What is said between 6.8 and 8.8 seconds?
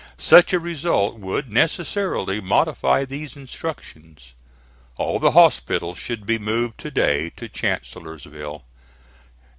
day to Chancellorsville.